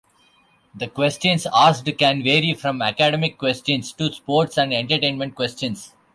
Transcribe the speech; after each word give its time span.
The 0.73 0.87
questions 0.87 1.45
asked 1.53 1.85
can 1.99 2.23
vary 2.23 2.55
from 2.55 2.81
academic 2.81 3.37
questions 3.37 3.93
to 3.93 4.11
sports 4.11 4.57
and 4.57 4.73
entertainment 4.73 5.35
questions. 5.35 5.93